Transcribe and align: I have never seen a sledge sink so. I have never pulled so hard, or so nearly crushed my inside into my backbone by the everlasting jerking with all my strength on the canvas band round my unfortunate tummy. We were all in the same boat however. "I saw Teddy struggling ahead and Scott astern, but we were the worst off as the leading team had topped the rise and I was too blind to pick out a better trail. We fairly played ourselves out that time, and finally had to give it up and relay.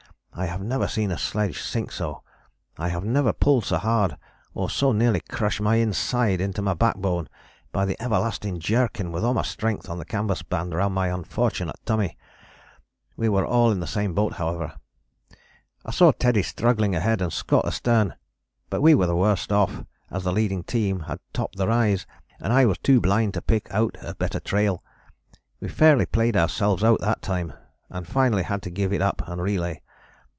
I 0.33 0.45
have 0.45 0.63
never 0.63 0.87
seen 0.87 1.11
a 1.11 1.17
sledge 1.19 1.61
sink 1.61 1.91
so. 1.91 2.23
I 2.77 2.87
have 2.87 3.03
never 3.03 3.31
pulled 3.33 3.65
so 3.65 3.77
hard, 3.77 4.15
or 4.55 4.69
so 4.71 4.93
nearly 4.93 5.19
crushed 5.19 5.59
my 5.61 5.75
inside 5.75 6.39
into 6.41 6.61
my 6.63 6.73
backbone 6.73 7.27
by 7.73 7.83
the 7.85 8.01
everlasting 8.01 8.57
jerking 8.57 9.11
with 9.11 9.23
all 9.25 9.33
my 9.35 9.43
strength 9.43 9.87
on 9.89 9.99
the 9.99 10.05
canvas 10.05 10.41
band 10.41 10.73
round 10.73 10.95
my 10.95 11.09
unfortunate 11.09 11.75
tummy. 11.85 12.17
We 13.17 13.27
were 13.29 13.45
all 13.45 13.71
in 13.71 13.81
the 13.81 13.87
same 13.87 14.13
boat 14.15 14.35
however. 14.35 14.73
"I 15.85 15.91
saw 15.91 16.11
Teddy 16.13 16.41
struggling 16.43 16.95
ahead 16.95 17.21
and 17.21 17.31
Scott 17.31 17.67
astern, 17.67 18.15
but 18.69 18.81
we 18.81 18.95
were 18.95 19.07
the 19.07 19.15
worst 19.17 19.51
off 19.51 19.83
as 20.09 20.23
the 20.23 20.31
leading 20.33 20.63
team 20.63 21.01
had 21.01 21.19
topped 21.33 21.57
the 21.57 21.67
rise 21.67 22.07
and 22.39 22.51
I 22.53 22.65
was 22.65 22.77
too 22.79 22.99
blind 23.01 23.33
to 23.35 23.41
pick 23.41 23.67
out 23.69 23.95
a 24.01 24.15
better 24.15 24.39
trail. 24.39 24.81
We 25.59 25.67
fairly 25.67 26.05
played 26.05 26.37
ourselves 26.37 26.83
out 26.85 27.01
that 27.01 27.21
time, 27.21 27.51
and 27.89 28.07
finally 28.07 28.43
had 28.43 28.61
to 28.63 28.69
give 28.71 28.91
it 28.93 29.01
up 29.01 29.21
and 29.27 29.41
relay. 29.41 29.81